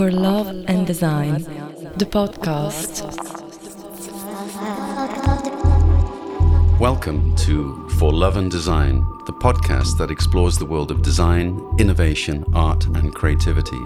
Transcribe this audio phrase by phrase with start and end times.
[0.00, 1.42] for Love and Design,
[1.96, 3.04] the podcast.
[6.80, 12.46] Welcome to For Love and Design, the podcast that explores the world of design, innovation,
[12.54, 13.76] art, and creativity.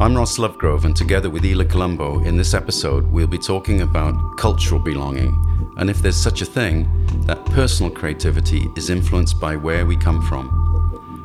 [0.00, 4.38] I'm Ross Lovegrove, and together with Ila Colombo, in this episode, we'll be talking about
[4.38, 5.36] cultural belonging
[5.76, 6.88] and if there's such a thing,
[7.26, 10.61] that personal creativity is influenced by where we come from.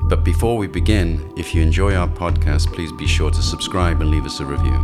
[0.10, 4.10] But before we begin, if you enjoy our podcast, please be sure to subscribe and
[4.10, 4.80] leave us a review.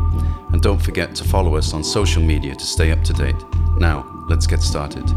[0.52, 3.42] And don't forget to follow us on social media to stay up to date.
[3.78, 5.08] Now, let's get started.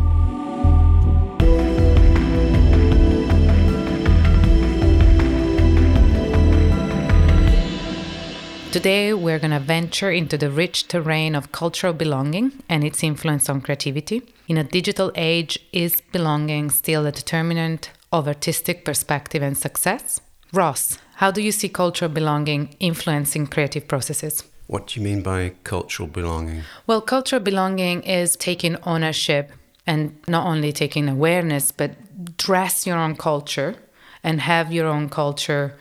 [8.71, 13.49] Today, we're going to venture into the rich terrain of cultural belonging and its influence
[13.49, 14.23] on creativity.
[14.47, 20.21] In a digital age, is belonging still a determinant of artistic perspective and success?
[20.53, 24.45] Ross, how do you see cultural belonging influencing creative processes?
[24.67, 26.63] What do you mean by cultural belonging?
[26.87, 29.53] Well, cultural belonging is taking ownership
[29.87, 33.77] and not only taking awareness, but dress your own culture
[34.25, 35.77] and have your own culture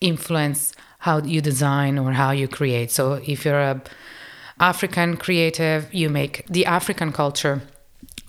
[0.00, 2.90] influence how you design or how you create.
[2.90, 3.80] So if you're a
[4.58, 7.62] African creative, you make the African culture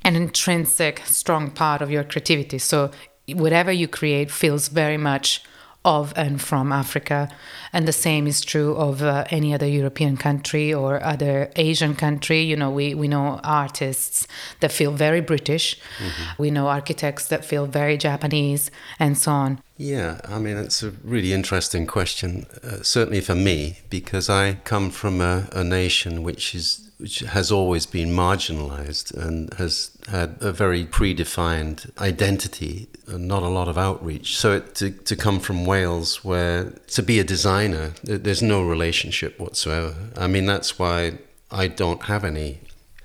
[0.04, 2.60] an intrinsic strong part of your creativity.
[2.60, 2.92] So
[3.34, 5.44] whatever you create feels very much
[5.88, 7.30] of and from Africa.
[7.72, 12.42] And the same is true of uh, any other European country or other Asian country.
[12.42, 14.28] You know, we, we know artists
[14.60, 16.42] that feel very British, mm-hmm.
[16.42, 18.70] we know architects that feel very Japanese,
[19.00, 19.62] and so on.
[19.78, 24.90] Yeah, I mean, it's a really interesting question, uh, certainly for me, because I come
[24.90, 30.52] from a, a nation which is which has always been marginalized and has had a
[30.52, 34.38] very predefined identity not a lot of outreach.
[34.38, 39.40] So it, to, to come from Wales, where to be a designer, there's no relationship
[39.40, 39.96] whatsoever.
[40.18, 41.20] I mean, that's why
[41.52, 42.60] I don't have any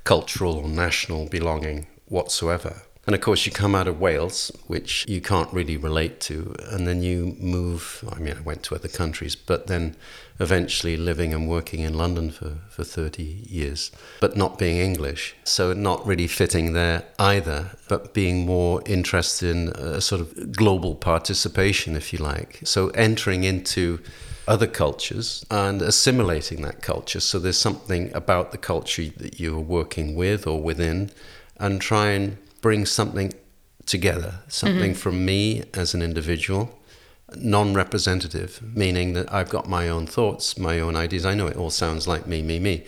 [0.04, 2.82] cultural or national belonging whatsoever.
[3.04, 6.86] And of course, you come out of Wales, which you can't really relate to, and
[6.86, 8.04] then you move.
[8.12, 9.96] I mean, I went to other countries, but then
[10.38, 15.34] eventually living and working in London for, for 30 years, but not being English.
[15.42, 20.94] So, not really fitting there either, but being more interested in a sort of global
[20.94, 22.60] participation, if you like.
[22.62, 23.98] So, entering into
[24.46, 27.20] other cultures and assimilating that culture.
[27.20, 31.10] So, there's something about the culture that you're working with or within,
[31.58, 33.34] and try and bring something
[33.84, 34.98] together, something mm-hmm.
[34.98, 36.78] from me as an individual,
[37.36, 41.26] non representative, meaning that I've got my own thoughts, my own ideas.
[41.26, 42.84] I know it all sounds like me, me, me.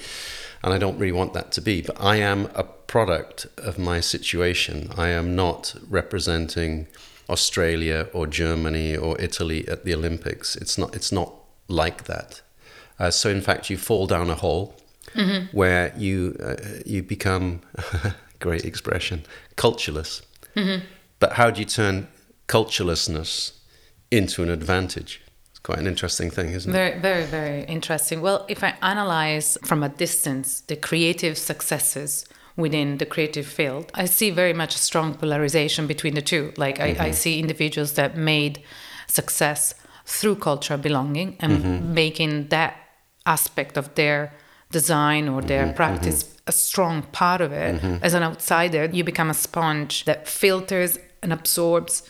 [0.62, 4.00] And I don't really want that to be, but I am a product of my
[4.00, 4.90] situation.
[4.96, 6.86] I am not representing
[7.28, 10.56] Australia or Germany or Italy at the Olympics.
[10.56, 11.34] It's not, it's not
[11.68, 12.40] like that.
[12.98, 14.74] Uh, so, in fact, you fall down a hole
[15.14, 15.54] mm-hmm.
[15.56, 16.56] where you, uh,
[16.86, 17.60] you become
[18.38, 19.24] great expression,
[19.56, 20.22] cultureless.
[20.56, 20.84] Mm-hmm.
[21.18, 22.08] But how do you turn
[22.46, 23.60] culturelessness
[24.10, 25.22] into an advantage?
[25.50, 27.00] It's quite an interesting thing, isn't very, it?
[27.00, 28.20] Very, very, very interesting.
[28.20, 34.04] Well, if I analyze from a distance the creative successes within the creative field, I
[34.04, 36.52] see very much a strong polarization between the two.
[36.56, 37.00] Like, mm-hmm.
[37.00, 38.62] I, I, see individuals that made
[39.06, 39.74] success
[40.06, 41.94] through cultural belonging and mm-hmm.
[41.94, 42.76] making that
[43.26, 44.34] aspect of their
[44.70, 46.33] design or their mm-hmm, practice mm-hmm.
[46.46, 47.80] A strong part of it.
[47.80, 48.04] Mm-hmm.
[48.04, 52.02] As an outsider, you become a sponge that filters and absorbs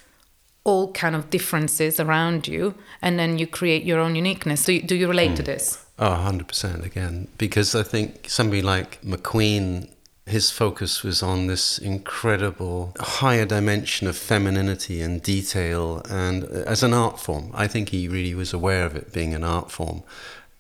[0.65, 4.65] all kind of differences around you and then you create your own uniqueness.
[4.65, 5.37] So you, do you relate mm.
[5.37, 5.85] to this?
[5.99, 7.29] Oh, 100% again.
[7.39, 9.89] Because I think somebody like McQueen
[10.27, 16.95] his focus was on this incredible higher dimension of femininity and detail and as an
[16.95, 20.03] art form i think he really was aware of it being an art form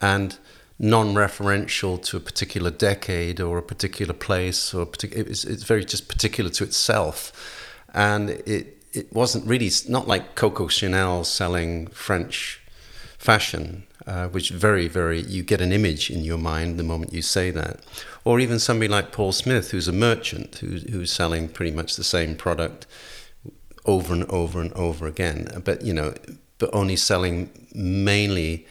[0.03, 0.39] and
[0.79, 6.09] non-referential to a particular decade or a particular place or partic- it's, it's very just
[6.09, 7.33] particular to itself.
[7.95, 12.61] And it it wasn't really not like Coco Chanel selling French
[13.19, 17.22] fashion uh, which very very you get an image in your mind the moment you
[17.22, 17.81] say that.
[18.25, 22.04] Or even somebody like Paul Smith who's a merchant who's, who's selling pretty much the
[22.04, 22.87] same product
[23.87, 25.63] over and over and over again.
[25.65, 26.15] But you know
[26.59, 28.66] but only selling mainly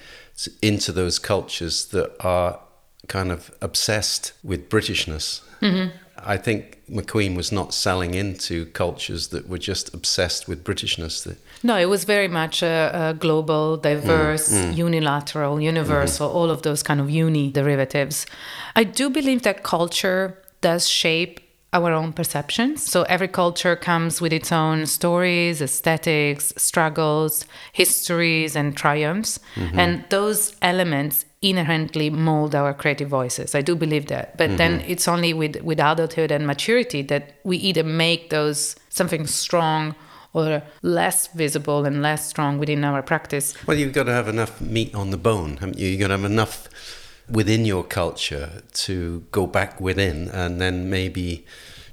[0.61, 2.59] into those cultures that are
[3.07, 5.41] kind of obsessed with Britishness.
[5.61, 5.95] Mm-hmm.
[6.25, 11.35] I think McQueen was not selling into cultures that were just obsessed with Britishness.
[11.63, 14.77] No, it was very much a, a global, diverse, mm, mm.
[14.77, 16.37] unilateral, universal, mm-hmm.
[16.37, 18.25] all of those kind of uni derivatives.
[18.75, 21.41] I do believe that culture does shape
[21.73, 22.89] our own perceptions.
[22.89, 29.39] So every culture comes with its own stories, aesthetics, struggles, histories, and triumphs.
[29.55, 29.79] Mm-hmm.
[29.79, 33.53] And those elements inherently mold our creative voices.
[33.53, 34.37] I do believe that.
[34.37, 39.27] But then it's only with, with adulthood and maturity that we either make those something
[39.27, 39.95] strong
[40.33, 43.53] or less visible and less strong within our practice.
[43.67, 45.89] Well, you've got to have enough meat on the bone, haven't you?
[45.89, 46.67] You've got to have enough
[47.29, 51.45] within your culture to go back within and then maybe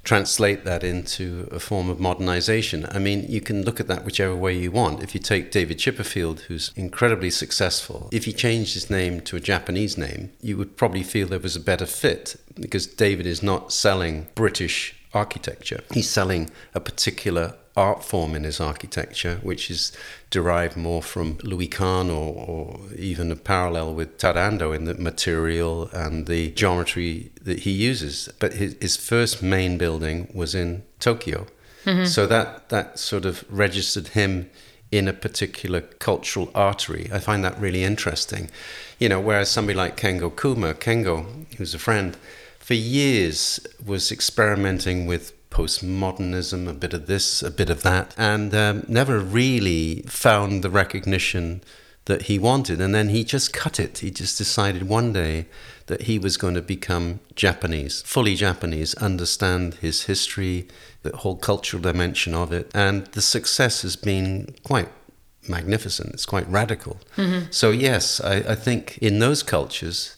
[0.03, 2.87] translate that into a form of modernization.
[2.91, 5.03] I mean, you can look at that whichever way you want.
[5.03, 9.39] If you take David Chipperfield, who's incredibly successful, if he changed his name to a
[9.39, 13.71] Japanese name, you would probably feel there was a better fit because David is not
[13.71, 15.81] selling British architecture.
[15.93, 19.91] He's selling a particular art form in his architecture, which is
[20.29, 24.93] derived more from Louis Kahn or, or, even a parallel with Tadao Ando in the
[24.93, 28.29] material and the geometry that he uses.
[28.39, 31.47] But his, his first main building was in Tokyo.
[31.85, 32.05] Mm-hmm.
[32.05, 34.49] So that, that sort of registered him
[34.91, 37.09] in a particular cultural artery.
[37.11, 38.49] I find that really interesting.
[38.99, 41.15] You know, whereas somebody like Kengo Kuma, Kengo,
[41.57, 42.15] who's a friend,
[42.59, 48.55] for years was experimenting with postmodernism, a bit of this, a bit of that, and
[48.55, 51.61] um, never really found the recognition
[52.05, 52.81] that he wanted.
[52.81, 53.99] And then he just cut it.
[53.99, 55.45] He just decided one day
[55.85, 60.67] that he was going to become Japanese, fully Japanese, understand his history,
[61.03, 62.71] the whole cultural dimension of it.
[62.73, 64.89] And the success has been quite
[65.47, 66.13] magnificent.
[66.13, 66.99] It's quite radical.
[67.17, 67.51] Mm-hmm.
[67.51, 70.15] So, yes, I, I think in those cultures,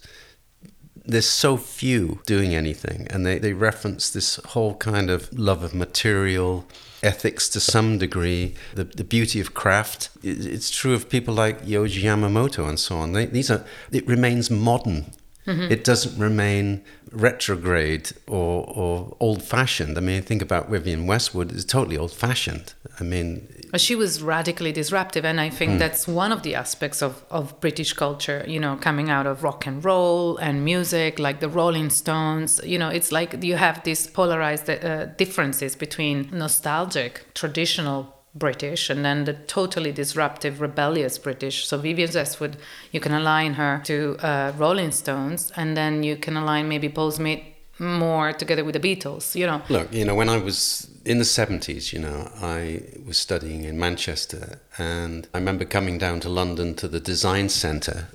[1.05, 5.73] there's so few doing anything, and they, they reference this whole kind of love of
[5.73, 6.65] material,
[7.01, 10.09] ethics to some degree, the, the beauty of craft.
[10.23, 13.11] It's true of people like Yohji Yamamoto and so on.
[13.11, 15.11] They, these are it remains modern.
[15.45, 15.71] Mm-hmm.
[15.71, 19.97] It doesn't remain retrograde or, or old fashioned.
[19.97, 22.73] I mean, think about Vivienne Westwood; it's totally old fashioned.
[22.99, 23.47] I mean,
[23.77, 25.79] she was radically disruptive and i think mm.
[25.79, 29.65] that's one of the aspects of, of british culture you know coming out of rock
[29.65, 34.07] and roll and music like the rolling stones you know it's like you have these
[34.07, 41.67] polarized uh, differences between nostalgic traditional British and then the totally disruptive, rebellious British.
[41.67, 42.57] So Vivienne Westwood,
[42.91, 47.11] you can align her to uh, Rolling Stones, and then you can align maybe Paul
[47.11, 47.41] Smith
[47.79, 49.61] more together with the Beatles, you know.
[49.69, 53.79] Look, you know, when I was in the 70s, you know, I was studying in
[53.79, 58.07] Manchester and I remember coming down to London to the design centre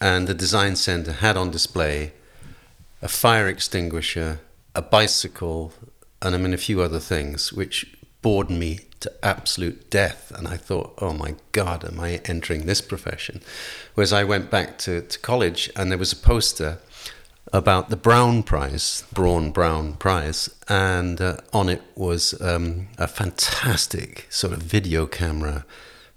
[0.00, 2.12] and the design centre had on display
[3.00, 4.40] a fire extinguisher,
[4.74, 5.72] a bicycle,
[6.22, 7.93] and I mean a few other things which
[8.24, 10.32] bored me to absolute death.
[10.34, 13.42] And I thought, oh my God, am I entering this profession?
[13.94, 16.78] Whereas I went back to, to college and there was a poster
[17.52, 24.26] about the Braun Prize, Braun Brown Prize, and uh, on it was um, a fantastic
[24.30, 25.66] sort of video camera,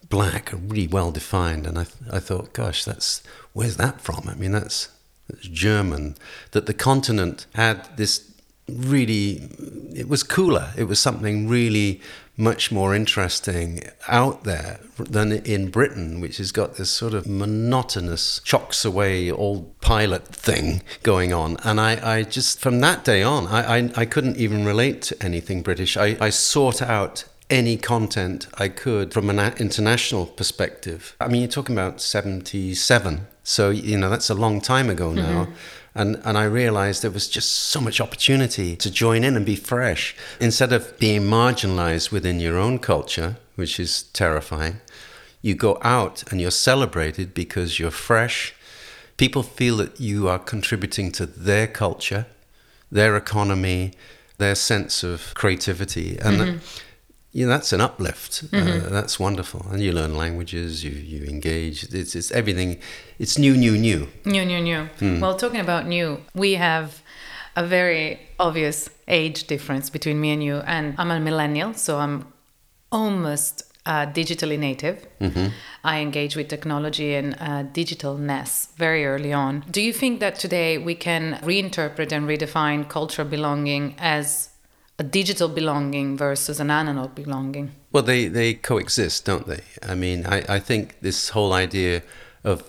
[0.10, 1.68] black, really well defined.
[1.68, 3.22] And I, th- I thought, gosh, that's
[3.52, 4.30] where's that from?
[4.30, 4.88] I mean, that's,
[5.28, 6.16] that's German.
[6.52, 8.32] That the continent had this
[8.68, 9.50] really,
[9.96, 10.72] it was cooler.
[10.78, 12.02] It was something really
[12.40, 18.40] much more interesting out there than in Britain, which has got this sort of monotonous,
[18.44, 21.58] chocks away old pilot thing going on.
[21.64, 25.24] And I, I just, from that day on, I, I, I couldn't even relate to
[25.24, 25.98] anything British.
[25.98, 31.16] I, I sought out any content I could from an international perspective.
[31.20, 33.28] I mean, you're talking about 77.
[33.44, 35.46] So, you know, that's a long time ago now.
[35.46, 35.54] Mm-hmm.
[35.98, 39.56] And, and I realized there was just so much opportunity to join in and be
[39.56, 40.16] fresh.
[40.40, 44.80] Instead of being marginalized within your own culture, which is terrifying,
[45.42, 48.54] you go out and you're celebrated because you're fresh.
[49.18, 52.28] People feel that you are contributing to their culture,
[52.92, 53.94] their economy,
[54.38, 56.20] their sense of creativity.
[56.20, 56.58] And mm-hmm
[57.32, 58.44] you know, that's an uplift.
[58.46, 58.86] Uh, mm-hmm.
[58.88, 60.84] Uh, that's wonderful, and you learn languages.
[60.84, 61.84] You you engage.
[61.94, 62.80] It's it's everything.
[63.20, 64.08] It's new, new, new.
[64.26, 64.90] New, new, new.
[65.00, 65.22] Mm.
[65.22, 67.02] Well, talking about new, we have
[67.56, 70.58] a very obvious age difference between me and you.
[70.58, 72.32] And I'm a millennial, so I'm
[72.92, 75.08] almost uh, digitally native.
[75.20, 75.48] Mm-hmm.
[75.84, 79.64] I engage with technology and uh, digitalness very early on.
[79.72, 84.50] Do you think that today we can reinterpret and redefine cultural belonging as
[85.00, 87.72] a digital belonging versus an analog belonging.
[87.92, 89.62] Well, they, they coexist, don't they?
[89.84, 92.02] I mean, I, I think this whole idea
[92.44, 92.64] of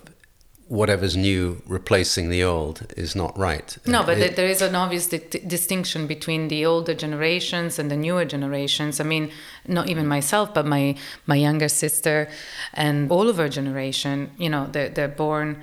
[0.68, 3.78] whatever's new replacing the old is not right.
[3.86, 7.96] No, but it, there is an obvious di- distinction between the older generations and the
[7.96, 9.00] newer generations.
[9.00, 9.30] I mean,
[9.66, 10.94] not even myself, but my
[11.26, 12.28] my younger sister
[12.74, 14.30] and all of our generation.
[14.36, 15.62] You know, they're, they're born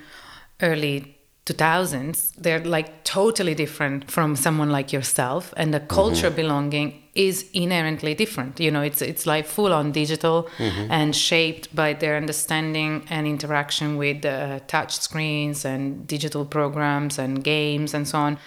[0.61, 1.14] early
[1.45, 6.35] 2000s they're like totally different from someone like yourself and the culture Mm-hmm.
[6.35, 10.91] belonging is inherently different you know it's it's like full on digital Mm-hmm.
[10.91, 17.43] and shaped by their understanding and interaction with uh, touch screens and digital programs and
[17.43, 18.37] games and so on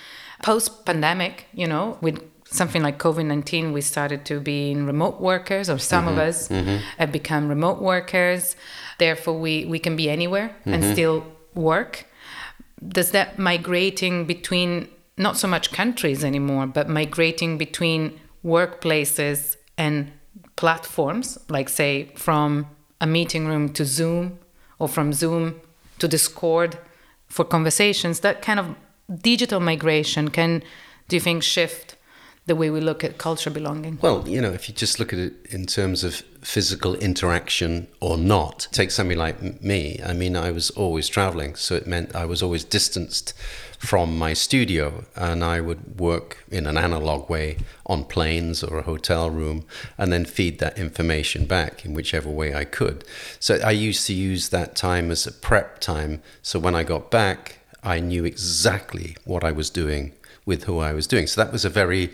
[0.42, 2.16] post pandemic you know with
[2.60, 6.18] something like covid-19 we started to be in remote workers or some Mm-hmm.
[6.20, 6.48] of us
[6.98, 8.56] have become remote workers
[8.98, 10.92] therefore we we can be anywhere and Mm-hmm.
[10.94, 11.16] still
[11.54, 12.04] work
[12.86, 20.12] does that migrating between not so much countries anymore but migrating between workplaces and
[20.56, 22.66] platforms like say from
[23.00, 24.38] a meeting room to zoom
[24.78, 25.60] or from zoom
[25.98, 26.78] to discord
[27.26, 28.74] for conversations that kind of
[29.22, 30.62] digital migration can
[31.08, 31.96] do you think shift
[32.48, 35.18] the way we look at culture belonging Well, you know, if you just look at
[35.18, 40.00] it in terms of physical interaction or not, take somebody like me.
[40.04, 43.34] I mean, I was always traveling, so it meant I was always distanced
[43.78, 48.82] from my studio, and I would work in an analog way on planes or a
[48.82, 53.04] hotel room, and then feed that information back in whichever way I could.
[53.38, 56.22] So I used to use that time as a prep time.
[56.42, 60.12] So when I got back, I knew exactly what I was doing
[60.48, 61.26] with who I was doing.
[61.28, 62.04] So that was a very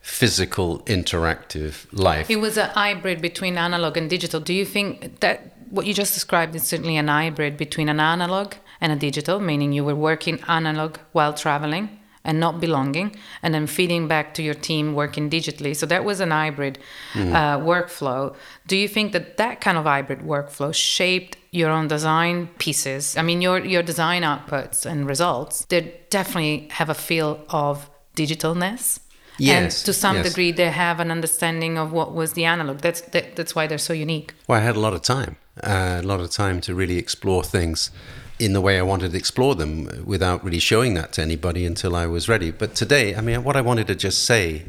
[0.00, 2.28] physical, interactive life.
[2.28, 4.40] It was a hybrid between analog and digital.
[4.40, 5.36] Do you think that
[5.70, 9.72] what you just described is certainly an hybrid between an analog and a digital, meaning
[9.72, 11.88] you were working analog while traveling
[12.24, 13.08] and not belonging,
[13.42, 15.74] and then feeding back to your team working digitally?
[15.74, 16.78] So that was an hybrid
[17.14, 18.34] uh, workflow.
[18.66, 23.16] Do you think that that kind of hybrid workflow shaped your own design pieces?
[23.16, 28.98] I mean, your your design outputs and results they definitely have a feel of digitalness.
[29.40, 30.28] and to some yes.
[30.28, 33.86] degree they have an understanding of what was the analog that's that, that's why they're
[33.90, 36.74] so unique Well, I had a lot of time, uh, a lot of time to
[36.74, 37.90] really explore things
[38.38, 41.94] in the way I wanted to explore them without really showing that to anybody until
[41.94, 42.50] I was ready.
[42.50, 44.66] But today, I mean, what I wanted to just say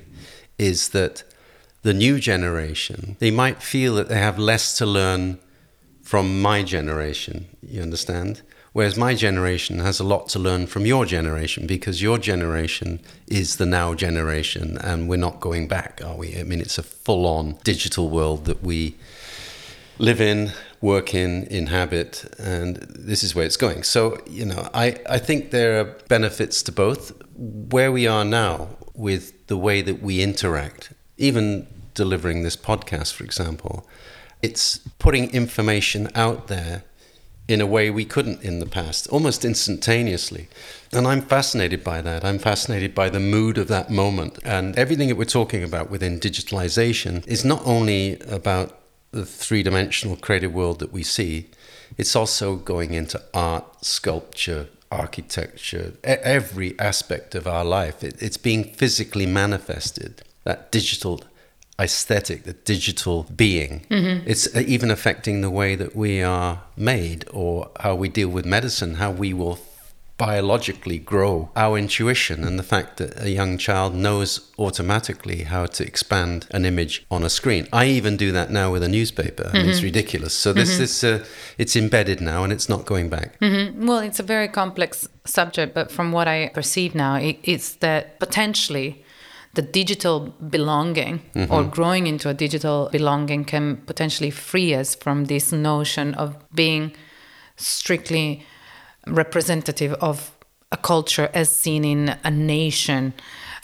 [0.58, 1.24] is that
[1.82, 5.40] the new generation, they might feel that they have less to learn
[6.04, 8.42] from my generation, you understand?
[8.74, 13.56] Whereas my generation has a lot to learn from your generation because your generation is
[13.56, 16.38] the now generation and we're not going back, are we?
[16.38, 18.96] I mean, it's a full on digital world that we
[20.00, 23.84] live in, work in, inhabit, and this is where it's going.
[23.84, 27.14] So, you know, I, I think there are benefits to both.
[27.36, 33.24] Where we are now with the way that we interact, even delivering this podcast, for
[33.24, 33.88] example,
[34.44, 36.84] it's putting information out there
[37.48, 40.48] in a way we couldn't in the past, almost instantaneously.
[40.92, 42.24] And I'm fascinated by that.
[42.24, 44.40] I'm fascinated by the mood of that moment.
[44.44, 48.78] And everything that we're talking about within digitalization is not only about
[49.12, 51.50] the three dimensional creative world that we see,
[51.98, 58.04] it's also going into art, sculpture, architecture, every aspect of our life.
[58.04, 60.24] It, it's being physically manifested.
[60.44, 61.24] That digital
[61.80, 63.86] aesthetic, the digital being.
[64.26, 68.46] It's uh, even affecting the way that we are made or how we deal with
[68.46, 69.60] medicine, how we will
[70.16, 75.84] biologically grow our intuition and the fact that a young child knows automatically how to
[75.84, 77.68] expand an image on a screen.
[77.74, 79.50] I even do that now with a newspaper.
[79.52, 80.34] I mean, it's ridiculous.
[80.36, 81.26] So this is uh,
[81.58, 83.38] it's embedded now and it's not going back.
[83.42, 88.20] well it's a very complex subject but from what i perceive now it, it's that
[88.20, 89.04] potentially
[89.54, 91.70] the digital belonging or mm-hmm.
[91.70, 96.92] growing into a digital belonging can potentially free us from this notion of being
[97.56, 98.46] strictly
[99.06, 100.36] representative of
[100.72, 103.14] a culture as seen in a nation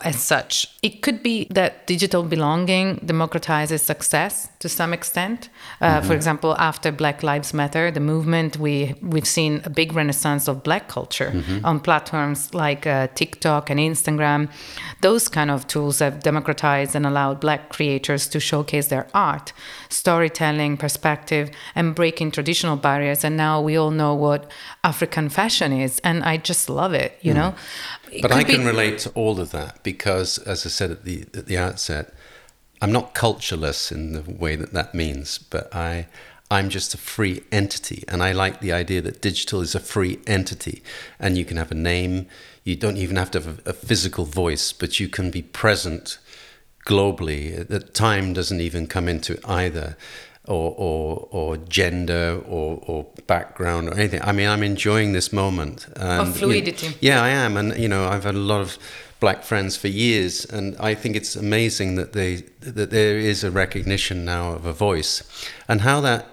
[0.01, 0.67] as such.
[0.83, 5.49] It could be that digital belonging democratizes success to some extent.
[5.81, 10.47] Uh, For example, after Black Lives Matter, the movement, we we've seen a big renaissance
[10.51, 11.31] of Black culture
[11.63, 14.49] on platforms like uh, TikTok and Instagram.
[15.01, 19.53] Those kind of tools have democratized and allowed Black creators to showcase their art,
[19.89, 23.23] storytelling, perspective, and breaking traditional barriers.
[23.23, 24.51] And now we all know what
[24.83, 27.17] African fashion is, and I just love it.
[27.21, 27.53] You know.
[28.11, 30.91] It But I could be- can relate to all of that because, as I said
[30.91, 32.13] at the at the outset,
[32.81, 36.07] I'm not cultureless in the way that that means, but I
[36.51, 40.19] I'm just a free entity, and I like the idea that digital is a free
[40.25, 40.81] entity,
[41.19, 42.25] and you can have a name.
[42.63, 46.17] You don't even have to have a, a physical voice, but you can be present
[46.87, 47.67] globally.
[47.67, 49.95] That time doesn't even come into either.
[50.45, 54.23] Or, or, or gender or, or background or anything.
[54.23, 55.85] I mean, I'm enjoying this moment.
[55.95, 56.97] And, oh, you know, fluidity.
[57.01, 58.79] yeah, I am, and you know, I've had a lot of
[59.19, 63.51] black friends for years, and I think it's amazing that they that there is a
[63.51, 65.23] recognition now of a voice,
[65.67, 66.25] and how that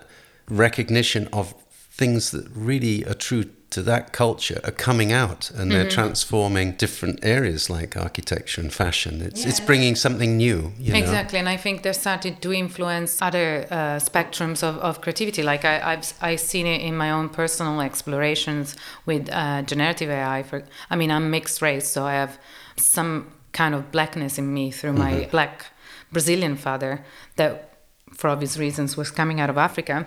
[0.48, 1.54] recognition of
[1.90, 7.18] things that really are true to that culture are coming out and they're transforming different
[7.22, 9.20] areas like architecture and fashion.
[9.20, 10.72] It's it's bringing something new.
[10.78, 10.98] You know?
[10.98, 15.42] Exactly, and I think they're starting to influence other uh, spectrums of, of creativity.
[15.42, 20.42] Like I, I've I've seen it in my own personal explorations with uh, generative AI.
[20.44, 22.38] For I mean, I'm mixed race, so I have
[22.76, 25.66] some kind of blackness in me through my black
[26.12, 27.04] Brazilian father
[27.36, 27.70] that
[28.14, 30.06] for obvious reasons, was coming out of Africa,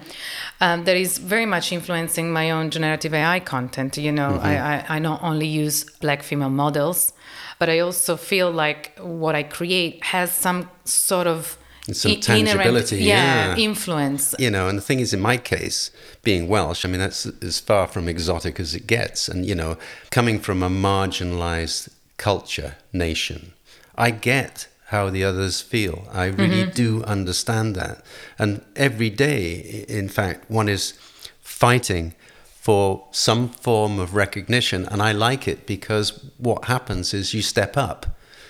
[0.61, 3.97] um, that is very much influencing my own generative AI content.
[3.97, 7.13] You know, I, I, I not only use black female models,
[7.59, 11.57] but I also feel like what I create has some sort of
[11.91, 13.55] Some i- inherent- tangibility, yeah.
[13.57, 14.33] influence.
[14.39, 15.91] you know, and the thing is, in my case,
[16.23, 19.27] being Welsh, I mean, that's as far from exotic as it gets.
[19.27, 19.77] And, you know,
[20.09, 23.53] coming from a marginalized culture, nation,
[23.95, 26.07] I get how the others feel.
[26.11, 26.71] I really mm-hmm.
[26.71, 28.03] do understand that.
[28.37, 30.93] And every day, in fact, one is
[31.41, 34.85] fighting for some form of recognition.
[34.85, 38.05] And I like it because what happens is you step up,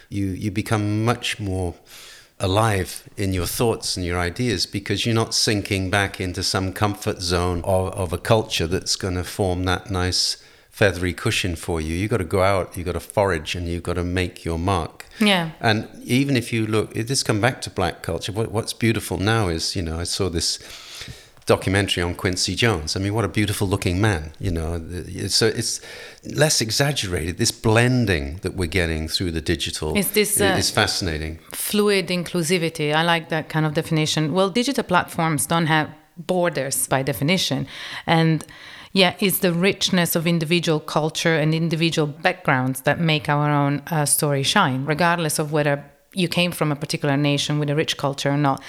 [0.09, 1.75] you, you become much more
[2.39, 7.21] alive in your thoughts and your ideas because you're not sinking back into some comfort
[7.21, 10.38] zone of, of a culture that's going to form that nice
[10.79, 11.93] feathery cushion for you.
[11.93, 14.57] You've got to go out, you've got to forage, and you've got to make your
[14.57, 15.05] mark.
[15.19, 15.51] Yeah.
[15.59, 18.31] And even if you look, it just come back to black culture.
[18.31, 20.57] What, what's beautiful now is, you know, I saw this
[21.45, 22.95] documentary on Quincy Jones.
[22.95, 24.71] I mean, what a beautiful looking man, you know.
[25.27, 25.81] So it's
[26.43, 27.38] less exaggerated.
[27.38, 31.39] This blending that we're getting through the digital Is this, uh, is fascinating.
[31.51, 32.93] fluid inclusivity.
[32.93, 34.31] I like that kind of definition.
[34.31, 37.67] Well, digital platforms don't have borders by definition.
[38.05, 38.45] And
[38.91, 44.05] yeah, it's the richness of individual culture and individual backgrounds that make our own uh,
[44.05, 48.31] story shine, regardless of whether you came from a particular nation with a rich culture
[48.31, 48.63] or not.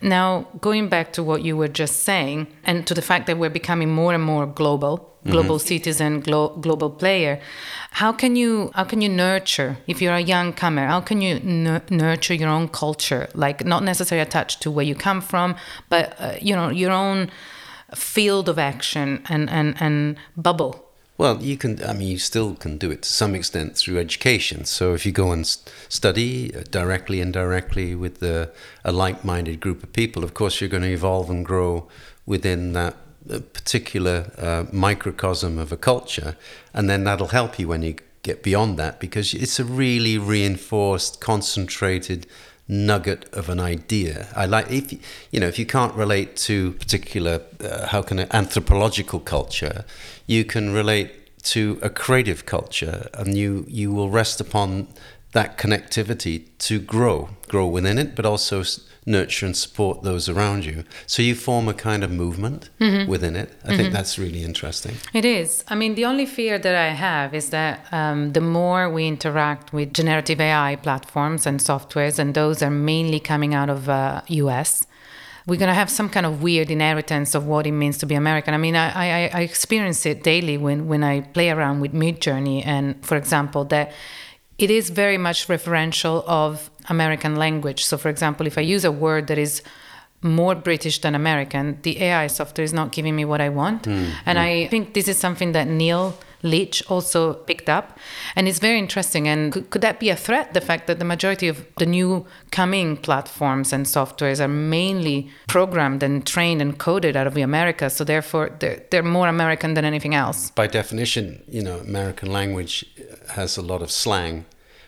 [0.00, 3.50] Now, going back to what you were just saying, and to the fact that we're
[3.50, 7.40] becoming more and more global, global citizen, glo- global player,
[7.92, 10.86] how can you how can you nurture if you're a young comer?
[10.86, 14.94] How can you nu- nurture your own culture, like not necessarily attached to where you
[14.94, 15.56] come from,
[15.88, 17.30] but uh, you know your own
[17.94, 20.84] field of action and and and bubble.
[21.16, 24.64] Well, you can, I mean, you still can do it to some extent through education.
[24.64, 28.50] So if you go and study uh, directly and indirectly with the,
[28.84, 31.88] a like minded group of people, of course, you're going to evolve and grow
[32.26, 32.96] within that
[33.30, 36.36] uh, particular uh, microcosm of a culture.
[36.72, 41.20] And then that'll help you when you get beyond that because it's a really reinforced,
[41.20, 42.26] concentrated,
[42.68, 44.28] nugget of an idea.
[44.34, 48.26] I like if you- know if you can't relate to particular uh, how can I,
[48.30, 49.84] anthropological culture,
[50.26, 51.10] you can relate
[51.44, 54.88] to a creative culture, and you you will rest upon
[55.32, 58.62] that connectivity to grow, grow within it, but also
[59.06, 60.84] nurture and support those around you.
[61.06, 62.70] So you form a kind of movement
[63.06, 63.52] within it.
[63.64, 64.96] I think that's really interesting.
[65.12, 65.64] It is.
[65.68, 69.72] I mean, the only fear that I have is that um, the more we interact
[69.72, 74.86] with generative AI platforms and softwares, and those are mainly coming out of uh, US,
[75.46, 78.14] we're going to have some kind of weird inheritance of what it means to be
[78.14, 78.54] American.
[78.54, 82.64] I mean, I, I, I experience it daily when, when I play around with Midjourney,
[82.64, 83.92] and for example, that
[84.58, 87.84] it is very much referential of American language.
[87.84, 89.62] So, for example, if I use a word that is
[90.22, 93.84] more British than American, the AI software is not giving me what I want.
[93.84, 94.44] Hmm, and hmm.
[94.44, 97.98] I think this is something that Neil Leach also picked up.
[98.36, 99.26] And it's very interesting.
[99.26, 100.54] And could, could that be a threat?
[100.54, 106.02] The fact that the majority of the new coming platforms and softwares are mainly programmed
[106.02, 107.90] and trained and coded out of the America.
[107.90, 110.50] So therefore, they're, they're more American than anything else.
[110.50, 112.84] By definition, you know, American language
[113.30, 114.44] has a lot of slang,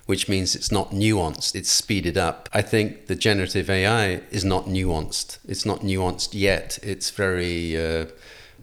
[0.06, 2.48] which means it's not nuanced, it's speeded up.
[2.52, 5.38] I think the generative AI is not nuanced.
[5.48, 6.78] It's not nuanced yet.
[6.82, 8.06] It's very uh,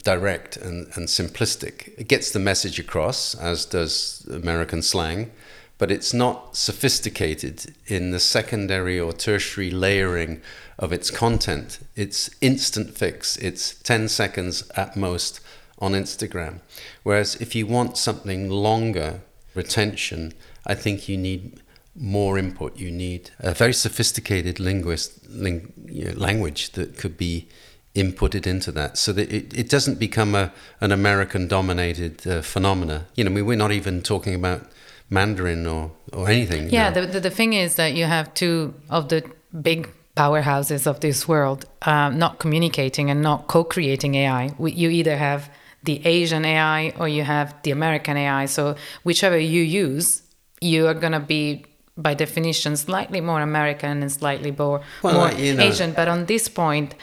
[0.04, 1.98] direct and, and simplistic.
[1.98, 5.32] It gets the message across, as does American slang,
[5.78, 10.42] but it's not sophisticated in the secondary or tertiary layering
[10.78, 11.80] of its content.
[11.96, 15.40] It's instant fix, it's 10 seconds at most
[15.80, 16.60] on Instagram.
[17.04, 19.22] Whereas if you want something longer
[19.56, 20.34] retention,
[20.66, 21.62] I think you need
[21.96, 22.78] more input.
[22.78, 27.48] You need a very sophisticated linguist ling, you know, language that could be
[27.96, 30.52] inputted into that so that it, it doesn't become a,
[30.82, 33.06] an American dominated uh, phenomena.
[33.16, 34.62] You know, I mean, we're not even talking about
[35.10, 36.66] Mandarin or, or anything.
[36.66, 37.02] you Yeah, know.
[37.06, 39.24] the, the, the thing is that you have two of the
[39.62, 44.54] big powerhouses of this world um, not communicating and not co creating AI.
[44.58, 45.50] We, you either have
[45.84, 48.46] the Asian AI or you have the American AI.
[48.46, 50.22] So, whichever you use,
[50.62, 51.66] you are going to be,
[51.98, 55.92] by definition, slightly more American and slightly more, Well, more you know- Asian.
[55.94, 56.96] But on this point,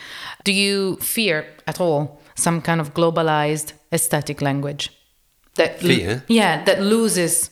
[0.43, 2.19] do you fear at all?
[2.33, 4.89] some kind of globalized aesthetic language
[5.55, 6.23] that Fear?
[6.27, 7.51] yeah that loses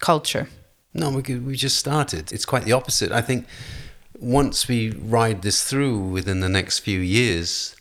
[0.00, 0.46] culture
[0.94, 2.30] No, we, could- we just started.
[2.30, 3.10] It's quite the opposite.
[3.12, 3.46] I think
[4.20, 7.74] once we ride this through within the next few years,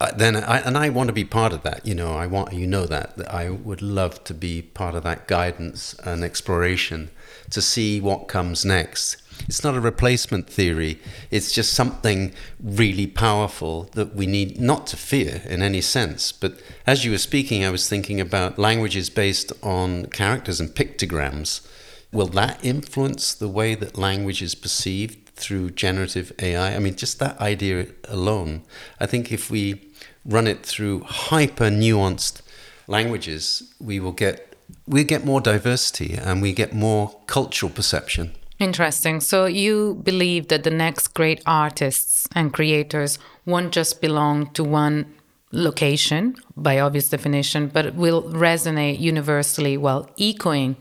[0.00, 1.84] uh, then I, and I want to be part of that.
[1.84, 5.02] You know, I want you know that that I would love to be part of
[5.02, 7.10] that guidance and exploration
[7.50, 9.16] to see what comes next.
[9.46, 11.00] It's not a replacement theory.
[11.30, 16.32] It's just something really powerful that we need not to fear in any sense.
[16.32, 21.66] But as you were speaking, I was thinking about languages based on characters and pictograms.
[22.12, 26.74] Will that influence the way that language is perceived through generative AI?
[26.74, 28.62] I mean, just that idea alone.
[28.98, 29.90] I think if we
[30.24, 32.40] run it through hyper nuanced
[32.88, 34.55] languages, we will get
[34.86, 38.32] we get more diversity and we get more cultural perception.
[38.58, 39.20] Interesting.
[39.20, 45.14] So you believe that the next great artists and creators won't just belong to one
[45.52, 50.76] location by obvious definition, but will resonate universally while echoing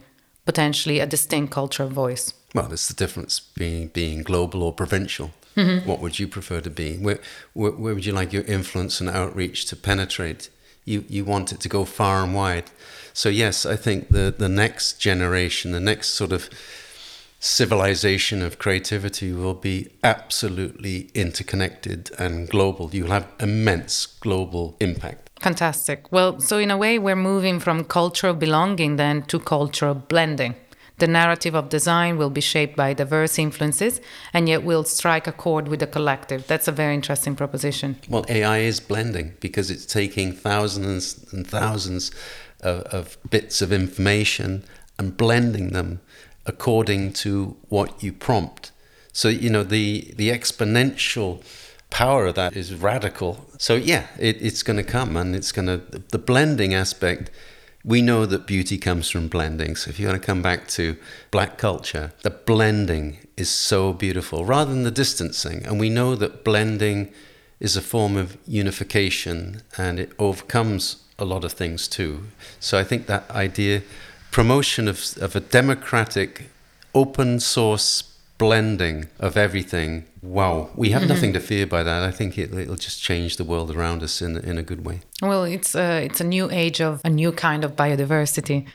[0.46, 2.34] potentially a distinct cultural voice.
[2.54, 5.32] Well, there's the difference being being global or provincial.
[5.58, 5.88] Mm-hmm.
[5.88, 6.98] What would you prefer to be?
[6.98, 7.20] Where,
[7.54, 10.50] where where would you like your influence and outreach to penetrate?
[10.86, 12.72] You you want it to go far and wide.
[13.16, 16.50] So yes, I think the the next generation, the next sort of
[17.40, 22.90] civilization of creativity will be absolutely interconnected and global.
[22.92, 25.30] You'll have immense global impact.
[25.40, 26.12] Fantastic.
[26.12, 30.56] Well, so in a way, we're moving from cultural belonging then to cultural blending.
[30.98, 34.00] The narrative of design will be shaped by diverse influences
[34.34, 36.48] and yet will strike a chord with the collective.
[36.48, 37.98] That's a very interesting proposition.
[38.10, 42.12] Well, AI is blending because it's taking thousands and thousands
[42.62, 44.64] of, of bits of information
[44.98, 46.00] and blending them
[46.46, 48.72] according to what you prompt.
[49.12, 51.42] So you know the the exponential
[51.90, 53.46] power of that is radical.
[53.58, 55.78] So yeah, it, it's going to come, and it's going to
[56.12, 57.32] the blending aspect.
[57.84, 59.76] We know that beauty comes from blending.
[59.76, 60.98] So if you want to come back to
[61.30, 65.64] black culture, the blending is so beautiful rather than the distancing.
[65.66, 67.14] And we know that blending
[67.60, 72.24] is a form of unification and it overcomes a lot of things too.
[72.60, 73.82] So I think that idea,
[74.32, 76.50] promotion of, of a democratic,
[76.94, 78.04] open source
[78.38, 80.06] blending of everything.
[80.22, 82.04] Wow, we have nothing to fear by that.
[82.04, 85.02] I think it, it'll just change the world around us in, in a good way.
[85.22, 88.68] Well, it's a, it's a new age of a new kind of biodiversity.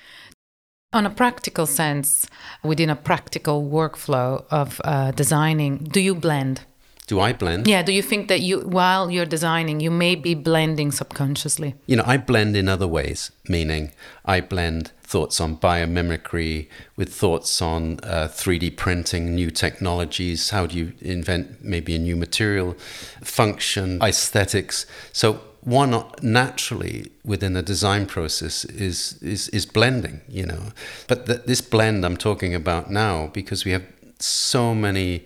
[0.93, 2.27] On a practical sense,
[2.65, 6.63] within a practical workflow of uh, designing, do you blend?
[7.11, 7.67] Do I blend?
[7.67, 11.75] Yeah, do you think that you, while you're designing, you may be blending subconsciously?
[11.87, 13.91] You know, I blend in other ways, meaning
[14.25, 20.51] I blend thoughts on biomimicry with thoughts on uh, 3D printing, new technologies.
[20.51, 22.77] How do you invent maybe a new material,
[23.25, 24.87] function, aesthetics?
[25.13, 30.63] So one naturally within the design process is is is blending, you know.
[31.09, 33.83] But th- this blend I'm talking about now because we have
[34.21, 35.25] so many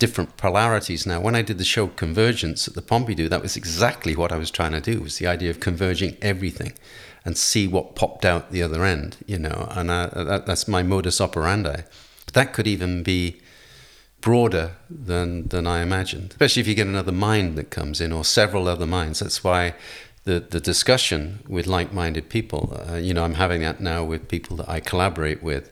[0.00, 1.20] different polarities now.
[1.20, 4.50] When I did the show Convergence at the Pompidou, that was exactly what I was
[4.50, 5.00] trying to do.
[5.00, 6.72] Was the idea of converging everything
[7.24, 9.68] and see what popped out the other end, you know.
[9.70, 11.82] And I, that, that's my modus operandi.
[12.24, 13.40] But that could even be
[14.20, 16.30] broader than than I imagined.
[16.32, 19.20] Especially if you get another mind that comes in or several other minds.
[19.20, 19.74] That's why
[20.24, 22.62] the the discussion with like-minded people.
[22.88, 25.70] Uh, you know, I'm having that now with people that I collaborate with,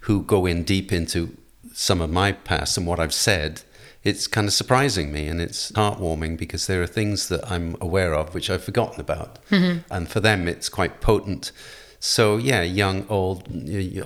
[0.00, 1.36] who go in deep into
[1.72, 3.62] some of my past and what I've said.
[4.02, 8.14] It's kind of surprising me and it's heartwarming because there are things that I'm aware
[8.14, 9.38] of which I've forgotten about.
[9.50, 9.92] Mm-hmm.
[9.92, 11.52] And for them, it's quite potent.
[11.98, 13.46] So, yeah, young, old,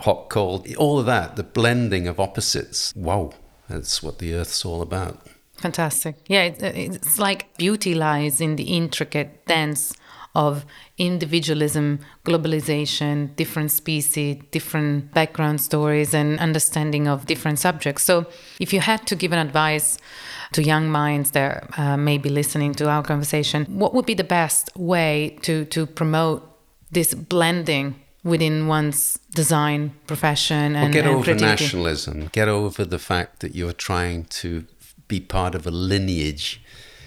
[0.01, 2.93] hot, cold, all of that, the blending of opposites.
[2.97, 3.35] Wow,
[3.69, 5.25] that's what the Earth's all about.
[5.59, 6.17] Fantastic.
[6.27, 9.95] Yeah, it, it's like beauty lies in the intricate dance
[10.35, 10.65] of
[10.99, 18.05] individualism, globalization, different species, different background stories, and understanding of different subjects.
[18.05, 18.27] So,
[18.61, 19.99] if you had to give an advice
[20.53, 24.25] to young minds that uh, may be listening to our conversation, what would be the
[24.25, 26.41] best way to to promote
[26.91, 27.95] this blending
[28.25, 31.65] within one's design profession and, Well, get and over creativity?
[31.65, 32.29] nationalism.
[32.33, 34.65] Get over the fact that you're trying to
[35.09, 36.63] be part of a lineage,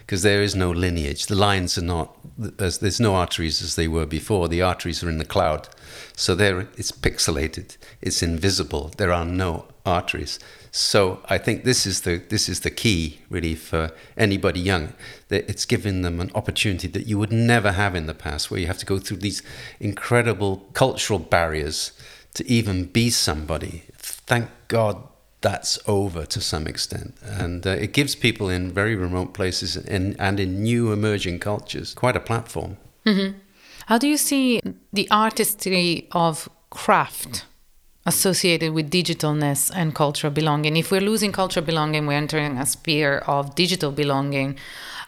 [0.07, 1.25] because there is no lineage.
[1.25, 2.17] The lines are not.
[2.37, 4.47] There's, there's no arteries as they were before.
[4.47, 5.67] The arteries are in the cloud,
[6.15, 7.75] so there it's pixelated.
[8.01, 8.93] It's invisible.
[8.95, 10.39] There are no arteries.
[10.71, 14.93] So I think this is the this is the key really for anybody young.
[15.27, 18.61] That it's given them an opportunity that you would never have in the past, where
[18.61, 19.43] you have to go through these
[19.81, 21.91] incredible cultural barriers
[22.35, 23.83] to even be somebody.
[23.97, 25.03] Thank God
[25.41, 27.15] that's over to some extent.
[27.23, 31.93] And uh, it gives people in very remote places and, and in new emerging cultures
[31.93, 32.77] quite a platform.
[33.05, 33.37] Mm-hmm.
[33.85, 37.45] How do you see the artistry of craft
[38.05, 40.75] associated with digitalness and cultural belonging?
[40.75, 44.57] If we're losing cultural belonging, we're entering a sphere of digital belonging.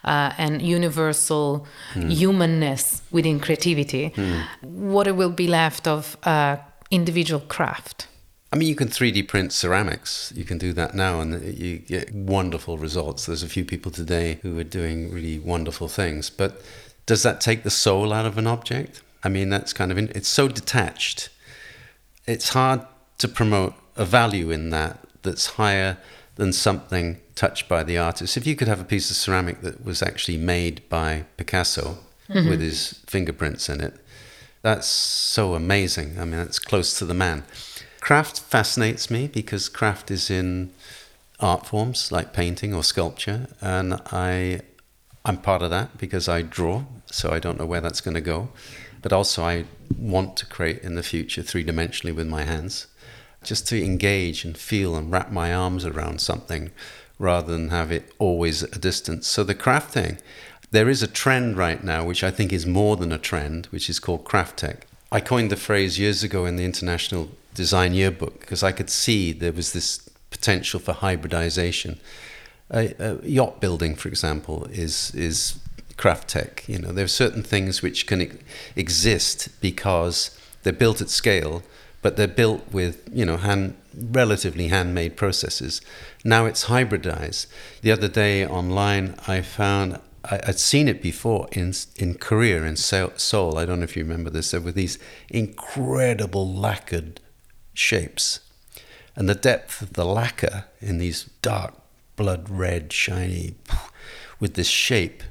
[0.06, 2.10] Uh, and universal mm.
[2.10, 4.42] humanness within creativity, mm.
[4.62, 6.56] what will be left of uh,
[6.90, 8.08] individual craft?
[8.52, 10.34] I mean, you can 3D print ceramics.
[10.36, 13.26] You can do that now, and you get wonderful results.
[13.26, 16.30] There's a few people today who are doing really wonderful things.
[16.32, 16.62] But
[17.06, 19.02] does that take the soul out of an object?
[19.24, 21.30] I mean, that's kind of in, it's so detached.
[22.26, 22.82] It's hard
[23.20, 25.98] to promote a value in that that's higher
[26.36, 28.38] than something touched by the artist.
[28.38, 32.50] If you could have a piece of ceramic that was actually made by Picasso mm-hmm.
[32.50, 33.94] with his fingerprints in it,
[34.62, 36.18] that's so amazing.
[36.20, 37.44] I mean, that's close to the man.
[38.10, 40.72] Craft fascinates me because craft is in
[41.40, 44.62] art forms like painting or sculpture, and I
[45.24, 48.32] I'm part of that because I draw, so I don't know where that's going to
[48.36, 48.50] go.
[49.04, 52.88] But also, I want to create in the future three dimensionally with my hands
[53.44, 56.72] just to engage and feel and wrap my arms around something
[57.20, 59.28] rather than have it always at a distance.
[59.28, 60.18] So the craft thing,
[60.72, 63.88] there is a trend right now, which I think is more than a trend, which
[63.88, 64.88] is called craft tech.
[65.12, 69.32] I coined the phrase years ago in the International Design Yearbook because I could see
[69.32, 72.00] there was this potential for hybridization.
[73.24, 75.60] Yacht building, for example, is is
[75.98, 76.64] craft tech.
[76.68, 78.40] You know, there are certain things which can
[78.76, 81.64] exist because they're built at scale
[82.02, 85.82] but they're built with you know hand relatively handmade processes.
[86.24, 87.48] Now it's hybridized.
[87.82, 92.76] The other day online, I found I, would seen it before in in Korea in
[92.76, 93.58] Seoul.
[93.58, 94.52] I don't know if you remember this.
[94.52, 97.20] There were these incredible lacquered
[97.74, 98.40] shapes,
[99.16, 101.74] and the depth of the lacquer in these dark
[102.16, 103.56] blood red, shiny,
[104.40, 105.24] with this shape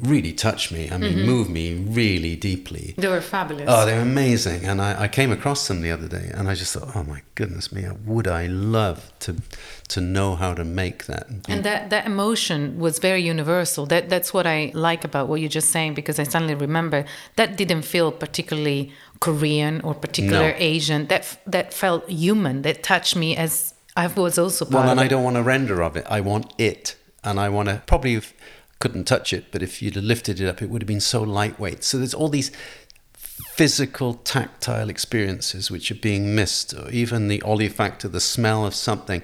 [0.00, 0.90] really touched me.
[0.90, 1.26] I mean, mm-hmm.
[1.26, 2.94] moved me really deeply.
[2.96, 3.66] They were fabulous.
[3.68, 4.64] Oh, they were amazing.
[4.64, 7.20] And I, I, came across them the other day, and I just thought, oh my
[7.34, 9.36] goodness me, would I love to
[9.88, 11.26] to know how to make that.
[11.48, 13.84] And that that emotion was very universal.
[13.86, 17.04] That that's what I like about what you're just saying because I suddenly remember
[17.36, 20.56] that didn't feel particularly Korean or particular no.
[20.56, 21.06] Asian.
[21.08, 22.62] That that felt human.
[22.62, 25.96] That touched me as I was also Well, and I don't want a render of
[25.96, 26.06] it.
[26.08, 28.20] I want it, and I want to probably
[28.84, 31.22] couldn't touch it, but if you'd have lifted it up, it would have been so
[31.22, 31.82] lightweight.
[31.82, 32.50] So there's all these
[33.56, 39.22] physical, tactile experiences which are being missed, or even the olfactor, the smell of something.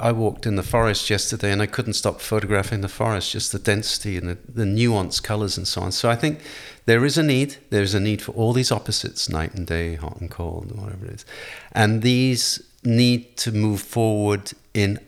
[0.00, 3.58] I walked in the forest yesterday and I couldn't stop photographing the forest, just the
[3.58, 5.92] density and the, the nuanced colors and so on.
[5.92, 6.40] So I think
[6.86, 7.56] there is a need.
[7.68, 11.16] There's a need for all these opposites, night and day, hot and cold, whatever it
[11.16, 11.26] is.
[11.72, 15.00] And these need to move forward in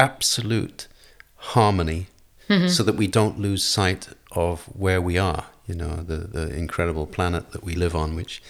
[0.00, 0.88] absolute
[1.36, 2.08] harmony
[2.48, 2.68] mm-hmm.
[2.68, 7.06] so that we don't lose sight of where we are, you know, the, the incredible
[7.06, 8.42] planet that we live on, which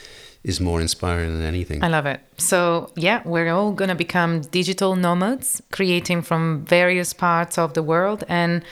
[0.45, 1.83] is more inspiring than anything.
[1.83, 2.21] I love it.
[2.39, 7.83] So, yeah, we're all going to become digital nomads, creating from various parts of the
[7.83, 8.63] world, and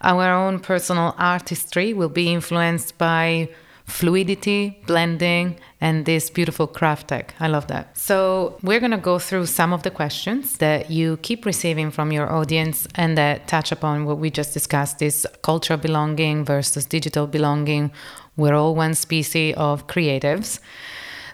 [0.00, 3.48] our own personal artistry will be influenced by
[3.90, 7.34] fluidity, blending, and this beautiful craft tech.
[7.40, 7.96] I love that.
[7.96, 12.12] So, we're going to go through some of the questions that you keep receiving from
[12.12, 17.26] your audience and that touch upon what we just discussed this cultural belonging versus digital
[17.26, 17.90] belonging.
[18.36, 20.60] We're all one species of creatives.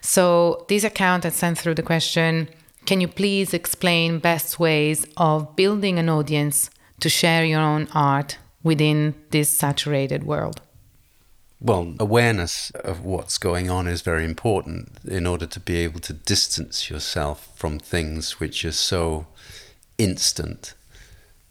[0.01, 2.49] So, this account had sent through the question
[2.87, 8.38] Can you please explain best ways of building an audience to share your own art
[8.62, 10.61] within this saturated world?
[11.61, 16.12] Well, awareness of what's going on is very important in order to be able to
[16.12, 19.27] distance yourself from things which are so
[19.97, 20.75] instant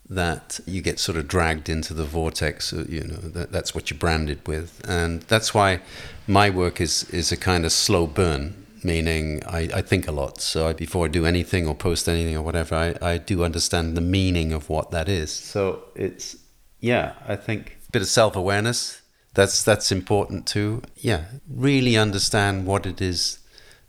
[0.08, 2.72] that you get sort of dragged into the vortex.
[2.72, 4.80] Uh, you know, that, that's what you're branded with.
[4.88, 5.80] And that's why
[6.28, 8.62] my work is, is a kind of slow burn.
[8.84, 10.40] Meaning, I, I think a lot.
[10.40, 13.98] So I, before I do anything or post anything or whatever, I, I do understand
[13.98, 15.32] the meaning of what that is.
[15.32, 16.38] So it's,
[16.82, 19.02] yeah, I think a bit of self awareness
[19.36, 20.82] that's that's important too.
[20.96, 23.40] yeah really understand what it is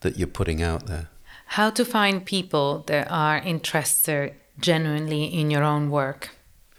[0.00, 1.09] that you're putting out there
[1.50, 6.30] how to find people that are interested genuinely in your own work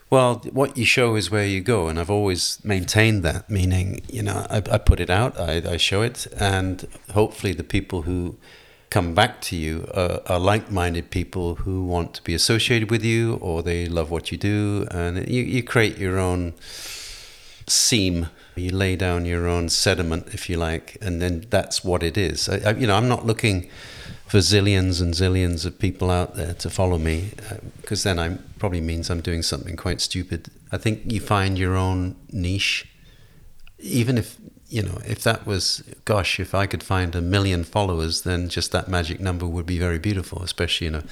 [0.10, 4.22] well what you show is where you go and i've always maintained that meaning you
[4.22, 8.38] know i, I put it out I, I, show it and hopefully the people who
[8.90, 13.36] come back to you are, are like-minded people who want to be associated with you
[13.36, 16.54] or they love what you do and you, you create your own
[17.68, 18.28] seam
[18.60, 22.50] You lay down your own sediment, if you like, and then that's what it is.
[22.50, 23.70] I, I, you know, I'm not looking
[24.28, 27.32] for zillions and zillions of people out there to follow me,
[27.82, 30.50] because uh, then I probably means I'm doing something quite stupid.
[30.72, 32.86] I think you find your own niche,
[33.80, 34.38] even if
[34.70, 38.72] you know, if that was, gosh, if I could find a million followers, then just
[38.74, 41.04] that magic number would be very beautiful, especially in a,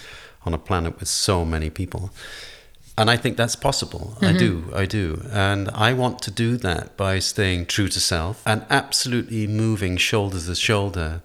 [0.46, 2.12] on a planet with so many people.
[2.98, 4.16] And I think that's possible.
[4.16, 4.26] Mm-hmm.
[4.26, 5.22] I do, I do.
[5.32, 10.40] And I want to do that by staying true to self and absolutely moving shoulder
[10.40, 11.22] to shoulder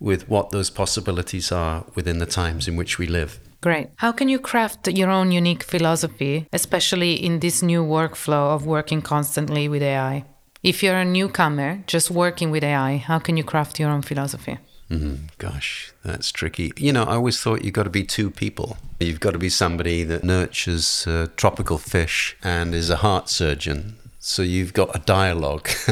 [0.00, 3.40] with what those possibilities are within the times in which we live.
[3.60, 3.88] Great.
[3.96, 9.02] How can you craft your own unique philosophy, especially in this new workflow of working
[9.02, 10.24] constantly with AI?
[10.62, 14.58] If you're a newcomer just working with AI, how can you craft your own philosophy?
[14.90, 16.72] Mm, gosh, that's tricky.
[16.76, 18.78] You know, I always thought you've got to be two people.
[19.00, 23.96] You've got to be somebody that nurtures uh, tropical fish and is a heart surgeon.
[24.18, 25.68] So you've got a dialogue.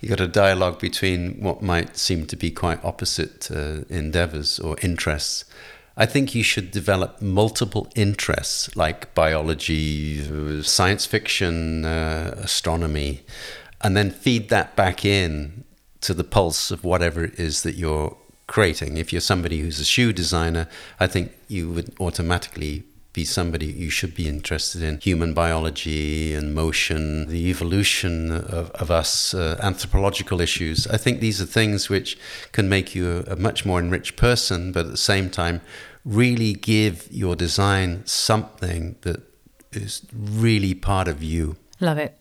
[0.00, 4.76] you've got a dialogue between what might seem to be quite opposite uh, endeavors or
[4.82, 5.44] interests.
[5.96, 13.22] I think you should develop multiple interests like biology, science fiction, uh, astronomy,
[13.80, 15.64] and then feed that back in
[16.06, 18.16] to the pulse of whatever it is that you're
[18.46, 18.96] creating.
[18.96, 20.68] If you're somebody who's a shoe designer,
[21.00, 26.54] I think you would automatically be somebody you should be interested in human biology and
[26.54, 30.86] motion, the evolution of, of us, uh, anthropological issues.
[30.86, 32.16] I think these are things which
[32.52, 35.60] can make you a, a much more enriched person, but at the same time,
[36.04, 39.22] really give your design something that
[39.72, 41.56] is really part of you.
[41.80, 42.16] Love it.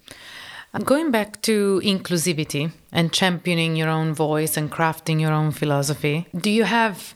[0.83, 6.51] Going back to inclusivity and championing your own voice and crafting your own philosophy, do
[6.51, 7.15] you have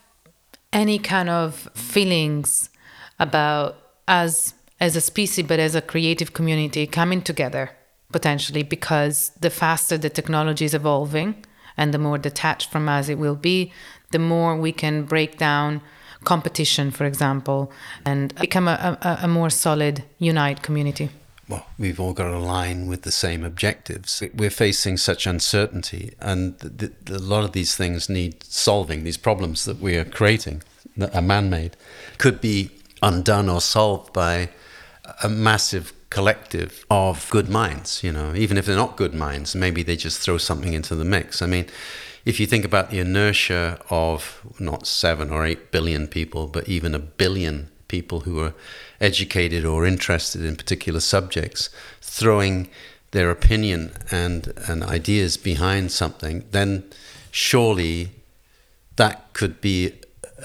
[0.72, 2.70] any kind of feelings
[3.20, 3.76] about
[4.08, 7.72] us as a species, but as a creative community coming together
[8.14, 11.36] potentially because the faster the technology is evolving
[11.76, 13.74] and the more detached from us it will be,
[14.12, 15.82] the more we can break down
[16.24, 17.72] competition, for example,
[18.06, 21.10] and become a, a, a more solid, unite community
[21.50, 24.22] well, we've all got to align with the same objectives.
[24.36, 29.04] We're facing such uncertainty, and the, the, a lot of these things need solving.
[29.04, 30.62] These problems that we are creating,
[30.96, 31.76] that are man made,
[32.20, 32.70] could be
[33.02, 34.50] undone or solved by
[35.24, 38.04] a massive collective of good minds.
[38.04, 41.06] You know, even if they're not good minds, maybe they just throw something into the
[41.06, 41.42] mix.
[41.42, 41.66] I mean,
[42.26, 46.94] if you think about the inertia of not seven or eight billion people, but even
[46.94, 48.54] a billion people who are
[49.02, 51.70] educated or interested in particular subjects
[52.02, 52.70] throwing
[53.12, 56.84] their opinion and, and ideas behind something, then
[57.32, 58.12] surely
[58.96, 59.94] that could be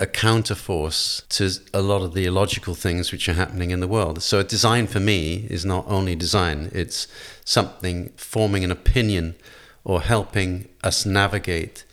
[0.00, 4.20] a counterforce to a lot of the illogical things which are happening in the world.
[4.22, 7.06] So, design for me is not only design, it's
[7.44, 9.36] something forming an opinion
[9.84, 11.84] or helping us navigate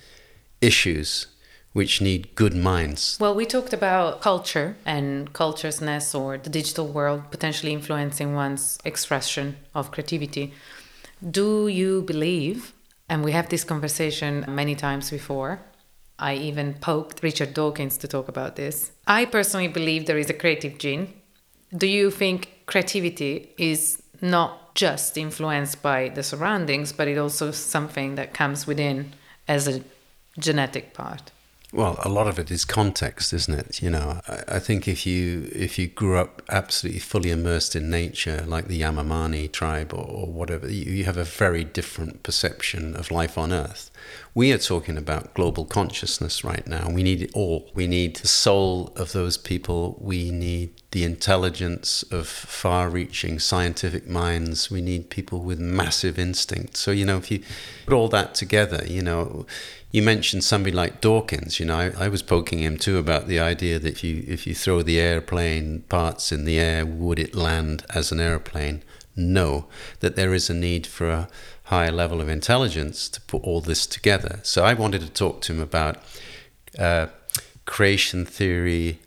[0.62, 1.28] issues
[1.74, 3.18] which need good minds.
[3.20, 9.58] Well, we talked about culture and culturesness or the digital world potentially influencing one's expression
[9.74, 10.54] of creativity.
[11.30, 12.74] Do you believe,
[13.08, 15.62] and we have this conversation many times before,
[16.20, 18.92] I even poked Richard Dawkins to talk about this.
[19.08, 21.14] I personally believe there is a creative gene.
[21.76, 28.16] Do you think creativity is not just influenced by the surroundings, but it also something
[28.16, 29.14] that comes within
[29.48, 29.82] as a
[30.38, 31.32] genetic part?
[31.74, 33.82] Well, a lot of it is context, isn't it?
[33.82, 37.90] You know, I, I, think if you if you grew up absolutely fully immersed in
[37.90, 42.94] nature, like the Yanomami tribe or, or whatever, you, you have a very different perception
[42.98, 43.90] of life on Earth.
[44.34, 46.90] We are talking about global consciousness right now.
[46.90, 47.70] We need it all.
[47.74, 49.98] We need the soul of those people.
[50.00, 54.72] We need the intelligence of far reaching scientific minds.
[54.72, 56.78] We need people with massive instinct.
[56.78, 57.44] So, you know, if you
[57.86, 59.46] put all that together, you know,
[59.92, 61.60] you mentioned somebody like Dawkins.
[61.60, 64.48] You know, I, I, was poking him too about the idea that if you if
[64.48, 68.84] you throw the airplane parts in the air, would it land as an airplane?
[69.14, 69.68] No.
[70.00, 71.28] That there is a need for a
[71.72, 74.40] higher level of intelligence to put all this together.
[74.44, 75.98] So I wanted to talk to him about
[76.78, 77.08] uh,
[77.66, 79.00] creation theory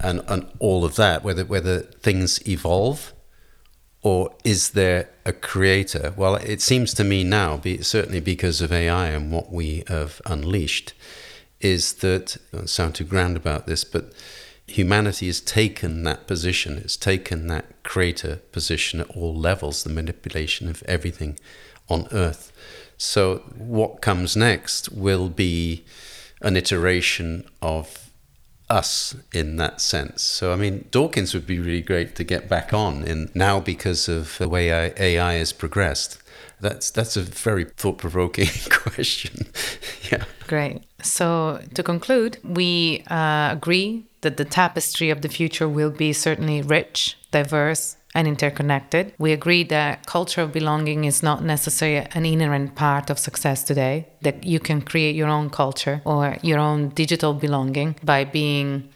[0.00, 1.22] and and all of that.
[1.22, 3.12] Whether whether things evolve
[4.02, 6.14] or is there a creator?
[6.16, 10.22] Well, it seems to me now, be, certainly because of AI and what we have
[10.24, 10.94] unleashed,
[11.60, 14.12] is that, I sound too grand about this, but
[14.66, 20.68] humanity has taken that position, it's taken that creator position at all levels, the manipulation
[20.68, 21.38] of everything
[21.90, 22.52] on earth.
[22.96, 25.84] So, what comes next will be
[26.42, 28.10] an iteration of
[28.70, 30.22] us in that sense.
[30.22, 34.08] So, I mean, Dawkins would be really great to get back on in now because
[34.08, 36.18] of the way AI has progressed.
[36.60, 39.46] That's that's a very thought-provoking question.
[40.12, 40.24] yeah.
[40.46, 40.82] Great.
[41.02, 46.60] So to conclude, we uh, agree that the tapestry of the future will be certainly
[46.60, 49.12] rich, diverse, and interconnected.
[49.18, 54.08] We agree that culture of belonging is not necessarily an inherent part of success today,
[54.22, 58.88] that you can create your own culture or your own digital belonging by being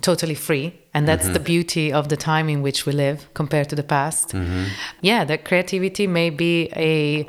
[0.00, 0.78] totally free.
[0.94, 1.34] And that's mm-hmm.
[1.34, 4.30] the beauty of the time in which we live compared to the past.
[4.30, 4.64] Mm-hmm.
[5.00, 7.26] Yeah, that creativity may be a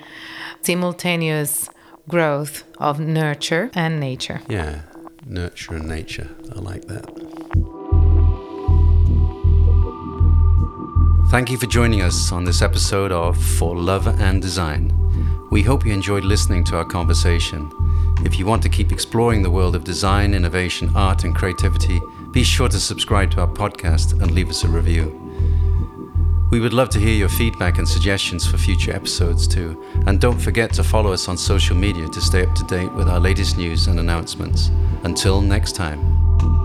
[0.61, 1.69] simultaneous
[2.07, 4.41] growth of nurture and nature.
[4.49, 4.81] Yeah.
[5.25, 6.29] Nurture and nature.
[6.53, 7.62] I like that.
[11.33, 14.93] Thank you for joining us on this episode of For Love and Design.
[15.49, 17.71] We hope you enjoyed listening to our conversation.
[18.23, 22.43] If you want to keep exploring the world of design, innovation, art, and creativity, be
[22.43, 25.09] sure to subscribe to our podcast and leave us a review.
[26.51, 29.83] We would love to hear your feedback and suggestions for future episodes too.
[30.05, 33.09] And don't forget to follow us on social media to stay up to date with
[33.09, 34.69] our latest news and announcements.
[35.01, 36.62] Until next time.